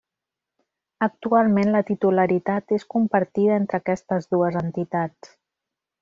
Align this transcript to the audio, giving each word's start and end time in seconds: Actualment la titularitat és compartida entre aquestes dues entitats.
Actualment 1.07 1.73
la 1.75 1.81
titularitat 1.91 2.73
és 2.81 2.87
compartida 2.97 3.59
entre 3.61 3.81
aquestes 3.83 4.29
dues 4.35 4.57
entitats. 4.67 5.35